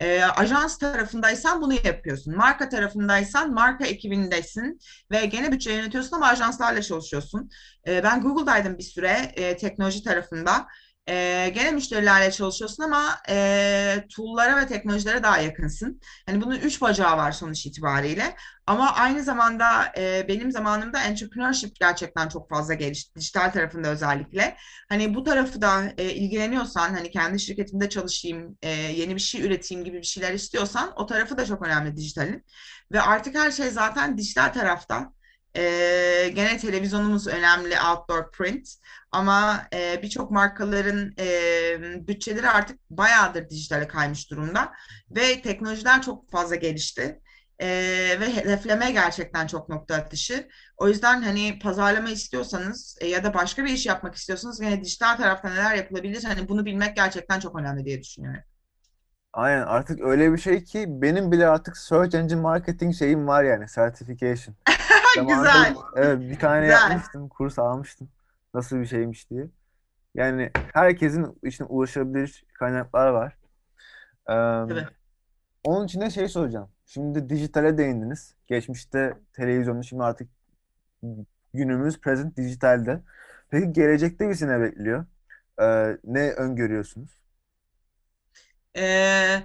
[0.00, 2.36] E, ajans tarafındaysan bunu yapıyorsun.
[2.36, 4.78] Marka tarafındaysan marka ekibindesin
[5.10, 7.50] ve gene bütçe yönetiyorsun ama ajanslarla çalışıyorsun.
[7.88, 10.66] E, ben Google'daydım bir süre e, teknoloji tarafında.
[11.08, 16.00] E, gene müşterilerle çalışıyorsun ama e, tool'lara ve teknolojilere daha yakınsın.
[16.26, 18.36] Hani bunun üç bacağı var sonuç itibariyle.
[18.66, 23.14] Ama aynı zamanda e, benim zamanımda entrepreneurship gerçekten çok fazla gelişti.
[23.20, 24.56] Dijital tarafında özellikle.
[24.88, 29.84] Hani bu tarafı da e, ilgileniyorsan, hani kendi şirketimde çalışayım, e, yeni bir şey üreteyim
[29.84, 32.44] gibi bir şeyler istiyorsan o tarafı da çok önemli dijitalin.
[32.92, 35.12] Ve artık her şey zaten dijital tarafta.
[35.58, 38.68] E, gene televizyonumuz önemli, outdoor print.
[39.12, 44.72] Ama e, birçok markaların e, bütçeleri artık bayağıdır dijitale kaymış durumda.
[45.10, 47.20] Ve teknolojiler çok fazla gelişti.
[47.60, 47.66] E,
[48.20, 50.48] ve hedefleme gerçekten çok nokta atışı.
[50.76, 55.16] O yüzden hani pazarlama istiyorsanız e, ya da başka bir iş yapmak istiyorsanız yine dijital
[55.16, 58.42] tarafta neler yapılabilir hani bunu bilmek gerçekten çok önemli diye düşünüyorum.
[59.32, 63.66] Aynen artık öyle bir şey ki benim bile artık search engine marketing şeyim var yani
[63.74, 64.56] certification.
[65.16, 65.74] Güzel.
[65.96, 66.90] evet bir tane Güzel.
[66.90, 68.08] yapmıştım, kurs almıştım.
[68.54, 69.46] Nasıl bir şeymiş diye.
[70.14, 73.36] Yani herkesin içine ulaşabilir kaynaklar var.
[74.28, 74.32] Ee,
[74.68, 74.86] Tabii.
[75.64, 76.68] onun için de şey soracağım.
[76.86, 78.34] Şimdi dijitale değindiniz.
[78.46, 80.28] Geçmişte televizyonda şimdi artık
[81.54, 83.00] günümüz present dijitalde.
[83.50, 85.04] Peki gelecekte bizi ne bekliyor?
[85.60, 87.10] Ee, ne öngörüyorsunuz?
[88.76, 89.42] Ee,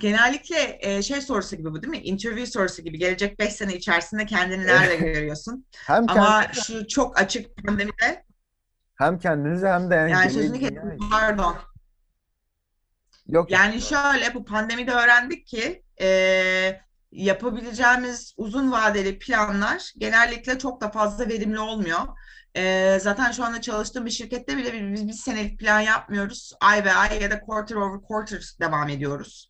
[0.00, 1.98] genellikle e, şey sorusu gibi bu değil mi?
[1.98, 2.98] Interview sorusu gibi.
[2.98, 5.66] Gelecek 5 sene içerisinde kendini nerede görüyorsun?
[5.86, 8.24] Hem Ama kendinize, şu çok açık pandemide
[8.94, 11.56] hem kendinize hem de yani yani sözünü kestim pardon.
[13.28, 13.50] Yok yok.
[13.50, 16.80] Yani şöyle bu pandemide öğrendik ki e,
[17.12, 22.00] yapabileceğimiz uzun vadeli planlar genellikle çok da fazla verimli olmuyor.
[22.56, 26.52] E, zaten şu anda çalıştığım bir şirkette bile biz bir senelik plan yapmıyoruz.
[26.60, 29.48] Ay ve ay ya da quarter over quarter devam ediyoruz.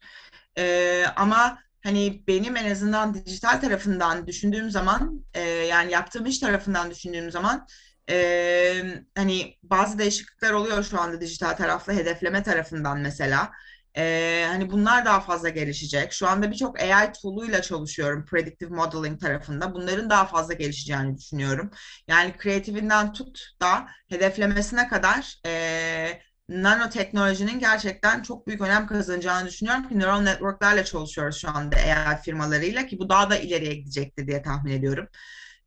[0.58, 6.90] E, ama hani benim en azından dijital tarafından düşündüğüm zaman e, yani yaptığım iş tarafından
[6.90, 7.66] düşündüğüm zaman
[8.10, 8.82] e,
[9.16, 13.50] hani bazı değişiklikler oluyor şu anda dijital tarafla hedefleme tarafından mesela.
[13.96, 16.12] Ee, hani bunlar daha fazla gelişecek.
[16.12, 19.74] Şu anda birçok AI tool'uyla çalışıyorum predictive modeling tarafında.
[19.74, 21.70] Bunların daha fazla gelişeceğini düşünüyorum.
[22.08, 29.98] Yani kreatifinden tut da hedeflemesine kadar e, nanoteknolojinin gerçekten çok büyük önem kazanacağını düşünüyorum ki
[29.98, 34.72] neural network'lerle çalışıyoruz şu anda AI firmalarıyla ki bu daha da ileriye gidecektir diye tahmin
[34.72, 35.08] ediyorum.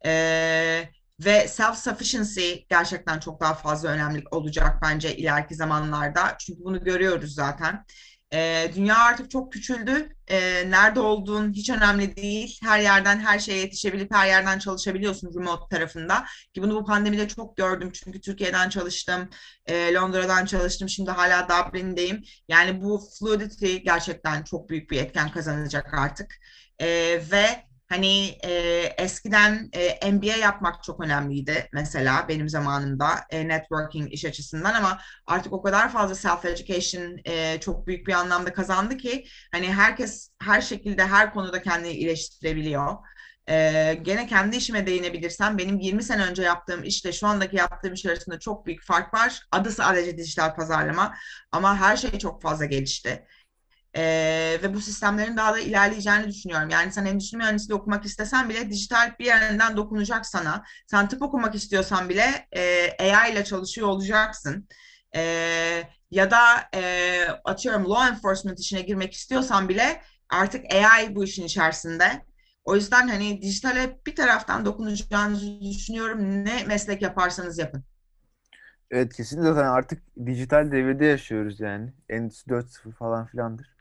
[0.06, 0.90] Ee,
[1.26, 6.36] ve self-sufficiency gerçekten çok daha fazla önemli olacak bence ileriki zamanlarda.
[6.40, 7.86] Çünkü bunu görüyoruz zaten.
[8.36, 10.10] Ee, dünya artık çok küçüldü.
[10.28, 12.60] Ee, nerede olduğun hiç önemli değil.
[12.64, 16.26] Her yerden her şeye yetişebilip her yerden çalışabiliyorsun remote tarafında.
[16.54, 17.92] Ki bunu bu pandemide çok gördüm.
[17.94, 19.30] Çünkü Türkiye'den çalıştım,
[19.66, 20.90] e, Londra'dan çalıştım.
[20.90, 22.24] Şimdi hala Dublin'deyim.
[22.48, 26.36] Yani bu fluidity gerçekten çok büyük bir etken kazanacak artık.
[26.82, 28.50] Ee, ve Hani e,
[28.98, 35.54] eskiden e, MBA yapmak çok önemliydi mesela benim zamanımda e, networking iş açısından ama artık
[35.54, 40.62] o kadar fazla self education e, çok büyük bir anlamda kazandı ki hani herkes her
[40.62, 42.96] şekilde her konuda kendini iyileştirebiliyor.
[43.50, 48.06] Ee, gene kendi işime değinebilirsem benim 20 sene önce yaptığım işle şu andaki yaptığım iş
[48.06, 49.42] arasında çok büyük fark var.
[49.52, 51.16] Adı sadece dijital pazarlama
[51.52, 53.28] ama her şey çok fazla gelişti.
[53.98, 56.70] Ee, ve bu sistemlerin daha da ilerleyeceğini düşünüyorum.
[56.70, 60.64] Yani sen endüstri mühendisliği okumak istesen bile dijital bir yerinden dokunacak sana.
[60.88, 64.68] Sen tıp okumak istiyorsan bile e, AI ile çalışıyor olacaksın.
[65.16, 65.22] E,
[66.12, 66.40] ya da
[66.76, 72.26] e, atıyorum law enforcement işine girmek istiyorsan bile artık AI bu işin içerisinde.
[72.64, 76.46] O yüzden hani dijitale bir taraftan dokunacağınızı düşünüyorum.
[76.46, 77.84] Ne meslek yaparsanız yapın.
[78.92, 81.94] Evet kesinlikle zaten artık dijital devirde yaşıyoruz yani.
[82.10, 83.75] Endüstri 4.0 falan filandır.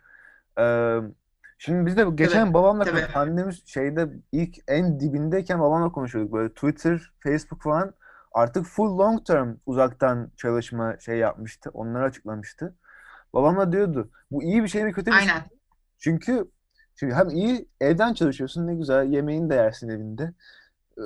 [0.61, 0.99] Ee,
[1.59, 3.12] şimdi biz de geçen Tabii, babamla tabii.
[3.12, 7.95] pandemi şeyde ilk en dibindeyken babamla konuşuyorduk böyle Twitter, Facebook falan
[8.33, 11.71] artık full long term uzaktan çalışma şey yapmıştı.
[11.75, 12.75] Onları açıklamıştı.
[13.35, 15.33] Babam da diyordu bu iyi bir şey mi kötü bir şey mi?
[15.33, 15.45] Aynen.
[15.99, 16.51] Çünkü
[16.95, 20.33] şimdi hem iyi evden çalışıyorsun ne güzel yemeğini de yersin evinde.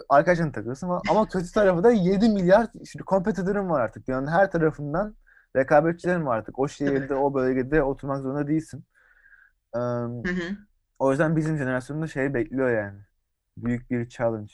[0.09, 4.09] Arkadaşlarına takılırsın ama, ama kötü tarafı da 7 milyar şimdi competitor'ın var artık.
[4.09, 5.15] Dünyanın her tarafından
[5.57, 6.59] rekabetçilerin var artık.
[6.59, 8.85] O şehirde, o bölgede oturmak zorunda değilsin.
[9.75, 10.57] Ee, Hı hı.
[10.99, 13.01] o yüzden bizim jenerasyonda şey bekliyor yani.
[13.57, 14.53] Büyük bir challenge.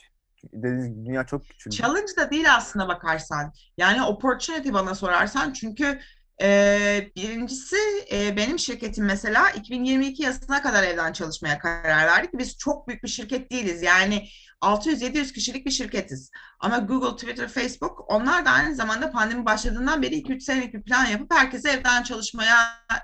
[0.53, 1.79] Dediğiniz gibi dünya çok küçülüyor.
[1.79, 3.53] Challenge da değil aslına bakarsan.
[3.77, 6.01] Yani opportunity bana sorarsan çünkü
[6.43, 7.77] e, birincisi
[8.13, 12.31] e, benim şirketim mesela 2022 yılına kadar evden çalışmaya karar verdik.
[12.35, 13.83] Biz çok büyük bir şirket değiliz.
[13.83, 14.29] Yani
[14.65, 16.31] 600-700 kişilik bir şirketiz.
[16.61, 21.05] Ama Google, Twitter, Facebook onlar da aynı zamanda pandemi başladığından beri 2-3 senelik bir plan
[21.05, 22.57] yapıp herkese evden çalışmaya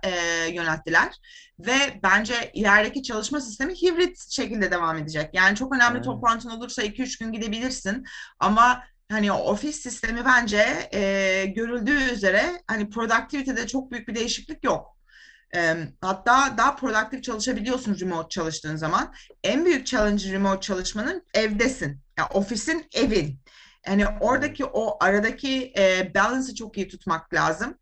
[0.03, 0.11] e,
[0.53, 1.15] yönelttiler.
[1.59, 5.31] Ve bence ilerideki çalışma sistemi hibrit şekilde devam edecek.
[5.33, 6.03] Yani çok önemli Aynen.
[6.03, 8.05] toplantın olursa 2-3 gün gidebilirsin.
[8.39, 15.00] Ama hani ofis sistemi bence e, görüldüğü üzere hani productivity'de çok büyük bir değişiklik yok.
[16.01, 19.15] Hatta daha produktif çalışabiliyorsun remote çalıştığın zaman.
[19.45, 22.01] En büyük challenge remote çalışmanın evdesin.
[22.19, 23.41] Yani ofisin evin.
[23.87, 27.79] Yani oradaki o aradaki e, balance'ı çok iyi tutmak lazım.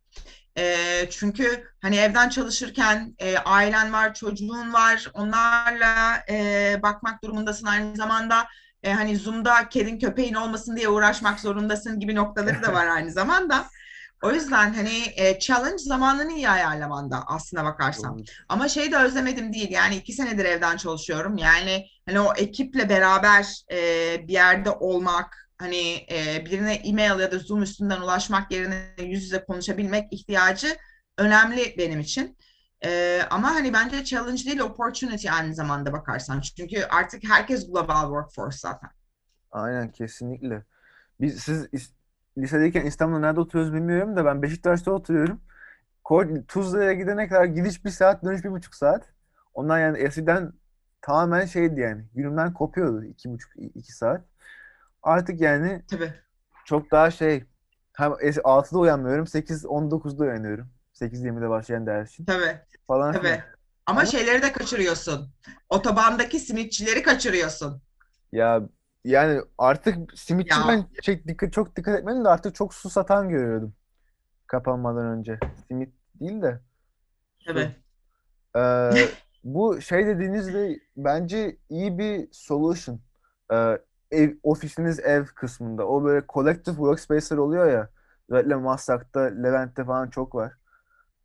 [0.59, 0.76] E,
[1.11, 8.46] çünkü hani evden çalışırken e, ailen var, çocuğun var, onlarla e, bakmak durumundasın aynı zamanda.
[8.83, 13.66] E, hani Zoom'da kedin köpeğin olmasın diye uğraşmak zorundasın gibi noktaları da var aynı zamanda.
[14.22, 18.18] O yüzden hani e, challenge zamanını iyi ayarlamanda aslına bakarsam.
[18.18, 18.24] Doğru.
[18.48, 21.37] Ama şey de özlemedim değil yani iki senedir evden çalışıyorum.
[21.38, 23.76] Yani hani o ekiple beraber e,
[24.28, 29.44] bir yerde olmak, hani e, birine e-mail ya da Zoom üstünden ulaşmak yerine yüz yüze
[29.44, 30.76] konuşabilmek ihtiyacı
[31.18, 32.38] önemli benim için.
[32.85, 36.40] E, ama hani bence challenge değil opportunity aynı zamanda bakarsan.
[36.40, 38.90] Çünkü artık herkes global workforce zaten.
[39.50, 40.64] Aynen kesinlikle.
[41.20, 41.68] Biz siz
[42.42, 45.40] lisedeyken İstanbul'da nerede oturuyoruz bilmiyorum da ben Beşiktaş'ta oturuyorum.
[46.48, 49.05] Tuzla'ya gidene kadar gidiş bir saat, dönüş bir buçuk saat.
[49.55, 50.53] Ondan yani eskiden
[51.03, 52.05] tamamen şeydi yani.
[52.14, 54.24] Günümden kopuyordu iki buçuk, iki saat.
[55.03, 56.12] Artık yani Tabii,
[56.64, 57.44] çok daha şey
[57.92, 60.68] hem es- 6'da uyanmıyorum, 8-19'da uyanıyorum.
[60.92, 63.42] 8.20'de başlayan ders için tabii, falan tabii.
[63.87, 65.31] Ama Ama şeyleri de kaçırıyorsun.
[65.68, 67.83] Otobandaki simitçileri kaçırıyorsun.
[68.33, 68.68] ya
[69.04, 73.28] yani artık simitçi Ya ben çok dikkat, çok dikkat etmedim de artık çok su satan
[73.28, 73.74] görüyordum
[74.48, 75.38] kapanmadan önce.
[75.68, 76.61] Simit değil de
[77.38, 77.46] su.
[77.46, 77.76] tabii,
[78.56, 78.92] Ee,
[79.44, 83.00] bu şey dediğinizde bence iyi bir solution.
[83.52, 83.78] Ee,
[84.11, 85.87] ev, ofisiniz ev kısmında.
[85.87, 87.88] O böyle collective workspace'ler oluyor ya.
[88.28, 90.52] Özellikle Maslak'ta, Levent'te falan çok var.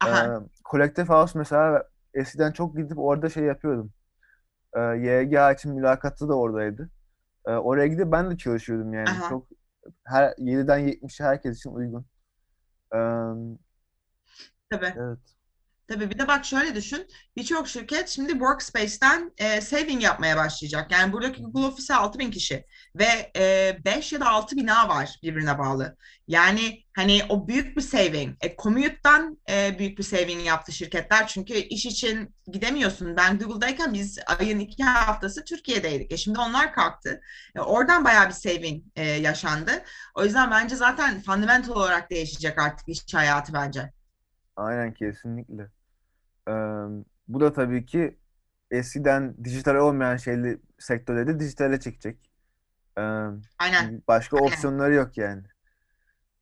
[0.05, 1.83] Ee, aha, Collective House mesela
[2.13, 3.91] eskiden çok gidip orada şey yapıyordum.
[4.73, 6.89] Ee, YGA için mülakatı da oradaydı.
[7.47, 9.10] Ee, oraya gidip ben de çalışıyordum yani.
[9.10, 9.47] aha, Çok
[10.06, 12.06] her 7'den 70'e herkes için uygun.
[12.95, 12.99] Ee,
[14.69, 14.93] tabii.
[14.95, 15.19] evet.
[15.88, 17.08] Tabii bir de bak şöyle düşün.
[17.38, 20.91] Birçok şirket şimdi Workspace'ten e, saving yapmaya başlayacak.
[20.91, 21.41] Yani buradaki.
[21.41, 22.65] Google Office 6000 kişi
[22.96, 25.98] ve e, 5 ya da 6 bina var birbirine bağlı.
[26.28, 28.36] Yani hani o büyük bir saving.
[28.41, 31.28] E, commute'dan e, büyük bir saving yaptı şirketler.
[31.28, 33.17] Çünkü iş için gidemiyorsun.
[33.17, 36.12] Ben Google'dayken biz ayın iki haftası Türkiye'deydik.
[36.12, 37.22] E, şimdi onlar kalktı.
[37.56, 39.72] E, oradan bayağı bir saving e, yaşandı.
[40.15, 44.03] O yüzden bence zaten fundamental olarak değişecek artık iş hayatı bence.
[44.56, 45.70] Aynen kesinlikle.
[46.48, 46.52] Ee,
[47.28, 48.18] bu da tabii ki
[48.72, 52.32] eskiden dijital olmayan şeyli sektörleri de dijitale çekecek.
[52.98, 53.02] Ee,
[53.60, 54.48] Aynen, başka aynen.
[54.48, 55.44] opsiyonları yok yani.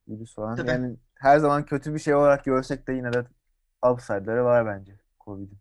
[0.07, 0.55] Virüs falan.
[0.55, 0.69] Tabii.
[0.69, 3.25] Yani her zaman kötü bir şey olarak görsek de yine de
[3.91, 5.59] upside'ları var bence Covid'in.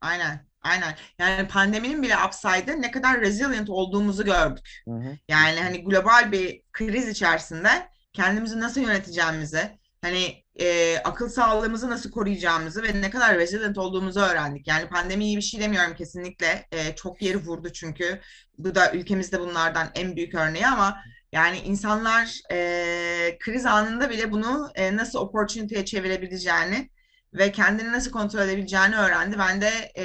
[0.00, 0.94] Aynen, aynen.
[1.18, 4.82] Yani pandeminin bile upside'ı ne kadar resilient olduğumuzu gördük.
[4.84, 5.16] Hı hı.
[5.28, 12.82] Yani hani global bir kriz içerisinde kendimizi nasıl yöneteceğimizi, hani e, akıl sağlığımızı nasıl koruyacağımızı
[12.82, 14.68] ve ne kadar resilient olduğumuzu öğrendik.
[14.68, 16.66] Yani pandemi iyi bir şey demiyorum kesinlikle.
[16.72, 18.20] E, çok yeri vurdu çünkü.
[18.58, 20.98] Bu da ülkemizde bunlardan en büyük örneği ama
[21.32, 26.90] yani insanlar e, kriz anında bile bunu e, nasıl opportunity'ye çevirebileceğini
[27.34, 29.38] ve kendini nasıl kontrol edebileceğini öğrendi.
[29.38, 30.04] Ben de e,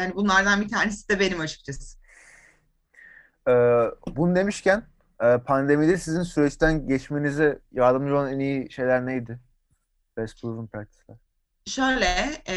[0.00, 1.96] hani bunlardan bir tanesi de benim açıkçası.
[3.48, 3.52] Ee,
[4.16, 4.82] bunu demişken
[5.22, 9.38] e, pandemide sizin süreçten geçmenize yardımcı olan en iyi şeyler neydi?
[10.16, 11.16] Best proven practice'ler.
[11.66, 12.56] Şöyle, e,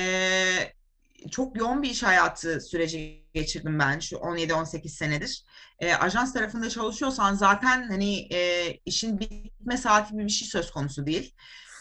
[1.31, 5.43] çok yoğun bir iş hayatı süreci geçirdim ben şu 17-18 senedir.
[5.79, 11.05] E, ajans tarafında çalışıyorsan zaten hani e, işin bitme saati gibi bir şey söz konusu
[11.05, 11.35] değil.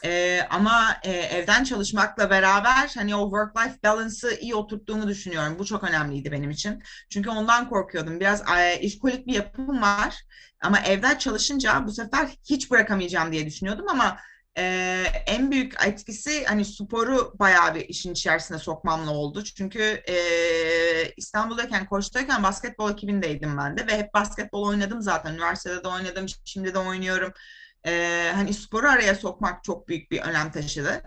[0.04, 5.58] E, ama e, evden çalışmakla beraber hani o work-life balance'ı iyi oturttuğumu düşünüyorum.
[5.58, 6.82] Bu çok önemliydi benim için.
[7.10, 8.20] Çünkü ondan korkuyordum.
[8.20, 10.16] Biraz e, işkolik bir yapım var.
[10.60, 14.18] Ama evden çalışınca bu sefer hiç bırakamayacağım diye düşünüyordum ama
[14.58, 19.44] e, en büyük etkisi hani sporu bayağı bir işin içerisine sokmamla oldu.
[19.44, 20.16] Çünkü e,
[21.16, 25.34] İstanbul'dayken, Koç'tayken basketbol ekibindeydim ben de ve hep basketbol oynadım zaten.
[25.34, 27.32] Üniversitede de oynadım, şimdi de oynuyorum.
[27.86, 31.02] E, hani sporu araya sokmak çok büyük bir önem taşıdı.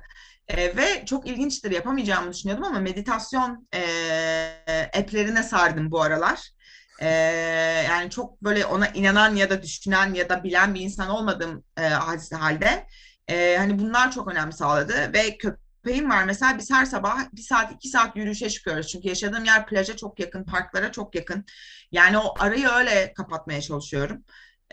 [0.47, 3.81] E, ve çok ilginçtir yapamayacağımı düşünüyordum ama meditasyon e,
[4.97, 6.49] app'lerine sardım bu aralar.
[6.99, 7.09] E,
[7.89, 11.81] yani çok böyle ona inanan ya da düşünen ya da bilen bir insan olmadığım e,
[12.35, 12.87] halde
[13.27, 17.71] e, hani bunlar çok önemli sağladı ve köpeğim var mesela biz her sabah bir saat
[17.73, 21.45] iki saat yürüyüşe çıkıyoruz çünkü yaşadığım yer plaja çok yakın parklara çok yakın
[21.91, 24.23] yani o arayı öyle kapatmaya çalışıyorum.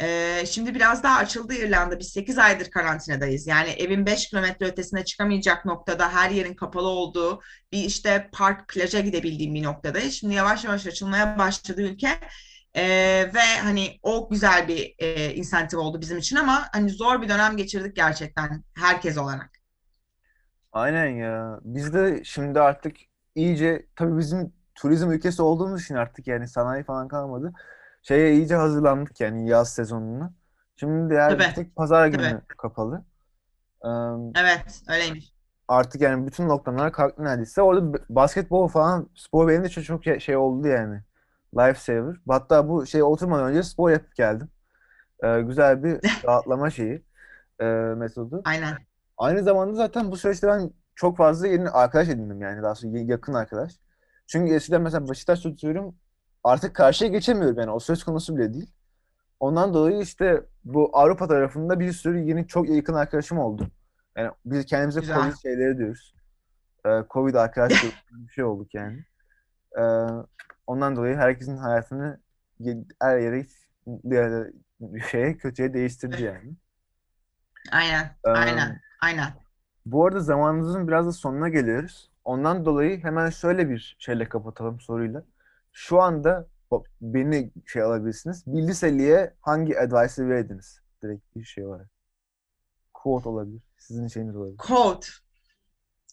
[0.01, 1.99] Ee, şimdi biraz daha açıldı İrlanda.
[1.99, 3.47] Biz 8 aydır karantinadayız.
[3.47, 7.41] Yani evin 5 kilometre ötesine çıkamayacak noktada her yerin kapalı olduğu
[7.73, 10.15] bir işte park, plaja gidebildiğim bir noktadayız.
[10.15, 12.09] Şimdi yavaş yavaş açılmaya başladı ülke.
[12.77, 17.29] Ee, ve hani o güzel bir e, insentif oldu bizim için ama hani zor bir
[17.29, 19.51] dönem geçirdik gerçekten herkes olarak.
[20.73, 21.61] Aynen ya.
[21.65, 22.97] Biz de şimdi artık
[23.35, 27.53] iyice tabii bizim turizm ülkesi olduğumuz için artık yani sanayi falan kalmadı.
[28.03, 30.33] Şeye iyice hazırlandık yani yaz sezonuna.
[30.77, 32.35] Şimdi diğer Tabii, tek pazar tabii.
[32.35, 33.05] günü kapalı.
[33.85, 33.89] Ee,
[34.35, 35.33] Evet, öyleymiş.
[35.69, 37.63] artık yani bütün lockdownlar kalktı neredeyse.
[37.63, 41.03] Orada basketbol falan spor benim de çok, çok şey oldu yani.
[41.55, 42.17] Lifesaver.
[42.29, 44.49] Hatta bu şey oturmadan önce spor yapıp geldim.
[45.25, 47.03] Ee, güzel bir rahatlama şeyi,
[47.61, 47.65] e,
[47.97, 48.43] metodu.
[48.45, 48.77] Aynen.
[49.19, 53.35] Aynı zamanda zaten bu süreçte ben çok fazla yeni arkadaş edindim yani daha sonra yakın
[53.35, 53.73] arkadaş.
[54.27, 55.95] Çünkü eskiden mesela Beşiktaş tutuyorum
[56.45, 58.73] artık karşıya geçemiyorum yani o söz konusu bile değil.
[59.41, 63.69] Ondan dolayı işte bu Avrupa tarafında bir sürü yeni çok yakın arkadaşım oldu.
[64.17, 65.17] Yani biz kendimize Güzel.
[65.17, 66.15] Covid şeyleri diyoruz.
[66.87, 69.05] Ee, Covid arkadaş diye bir şey olduk yani.
[69.79, 69.83] Ee,
[70.69, 72.21] ondan dolayı herkesin hayatını
[73.01, 73.47] her yere
[75.11, 76.53] şeye kötüye değiştirdi yani.
[77.73, 78.17] Aynen.
[78.27, 78.81] Ee, Aynen.
[79.01, 79.33] Aynen.
[79.87, 82.11] Bu arada zamanımızın biraz da sonuna geliyoruz.
[82.25, 85.25] Ondan dolayı hemen şöyle bir şeyle kapatalım soruyla.
[85.73, 86.47] Şu anda
[87.01, 88.45] beni şey alabilirsiniz.
[88.47, 90.81] Bir liseliye hangi advice'ı verdiniz?
[91.03, 91.89] Direkt bir şey olarak.
[92.95, 93.63] Quote olabilir.
[93.79, 94.59] Sizin şeyiniz olabilir.
[94.59, 95.07] Code.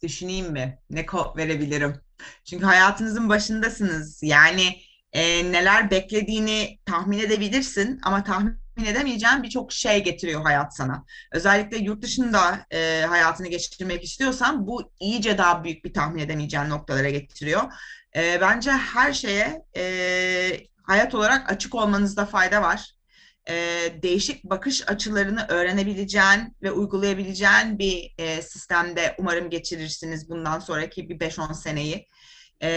[0.03, 0.79] Düşüneyim mi?
[0.89, 2.01] Ne kod verebilirim?
[2.45, 4.23] Çünkü hayatınızın başındasınız.
[4.23, 4.81] Yani
[5.13, 11.05] e, neler beklediğini tahmin edebilirsin ama tahmin edemeyeceğin birçok şey getiriyor hayat sana.
[11.31, 17.09] Özellikle yurt dışında e, hayatını geçirmek istiyorsan bu iyice daha büyük bir tahmin edemeyeceğin noktalara
[17.09, 17.63] getiriyor.
[18.15, 19.83] E, bence her şeye e,
[20.83, 22.94] hayat olarak açık olmanızda fayda var
[23.49, 23.55] e,
[24.01, 31.39] değişik bakış açılarını öğrenebileceğin ve uygulayabileceğin bir e, sistemde umarım geçirirsiniz bundan sonraki bir beş
[31.39, 32.07] on seneyi.
[32.63, 32.69] E,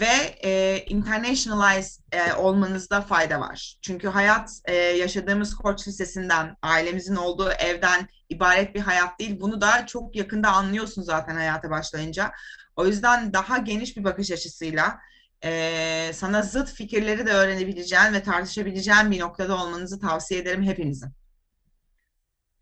[0.00, 3.78] ve e, internationalize e, olmanızda fayda var.
[3.82, 9.40] Çünkü hayat e, yaşadığımız Koç Lisesi'nden, ailemizin olduğu evden ibaret bir hayat değil.
[9.40, 12.32] Bunu da çok yakında anlıyorsun zaten hayata başlayınca.
[12.76, 14.98] O yüzden daha geniş bir bakış açısıyla
[15.44, 21.10] ee, sana zıt fikirleri de öğrenebileceğin ve tartışabileceğin bir noktada olmanızı tavsiye ederim hepinizin.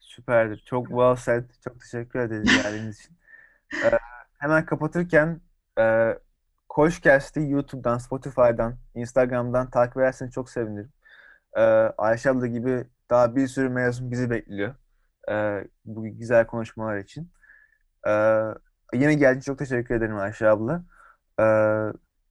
[0.00, 0.62] Süperdir.
[0.66, 1.44] Çok well said.
[1.64, 3.16] Çok teşekkür ederiz geldiğiniz için.
[3.84, 3.98] Ee,
[4.38, 5.40] hemen kapatırken
[5.78, 6.14] e,
[6.68, 10.92] Koçcast'i YouTube'dan, Spotify'dan, Instagram'dan takip ederseniz çok sevinirim.
[11.56, 11.60] Ee,
[11.98, 14.74] Ayşe abla gibi daha bir sürü mezun bizi bekliyor.
[15.30, 17.32] Ee, bu güzel konuşmalar için.
[18.08, 18.42] Ee,
[18.94, 20.84] yine geldiğin çok teşekkür ederim Ayşe abla.
[21.40, 21.44] Ee,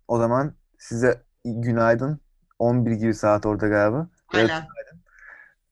[0.08, 2.20] o zaman size günaydın.
[2.60, 4.10] 11 gibi saat orada galiba.
[4.34, 4.52] Evet.
[4.52, 4.68] Aynen.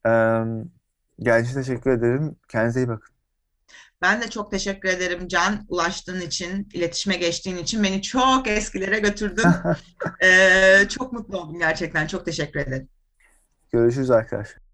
[0.06, 0.64] Ee,
[1.18, 2.36] geldiğin için teşekkür ederim.
[2.48, 3.14] Kendinize iyi bakın.
[4.02, 7.82] Ben de çok teşekkür ederim Can, ulaştığın için, iletişime geçtiğin için.
[7.82, 9.44] Beni çok eskilere götürdün.
[10.22, 12.06] Ee, çok mutlu oldum gerçekten.
[12.06, 12.88] Çok teşekkür ederim.
[13.72, 14.69] Görüşürüz arkadaşlar.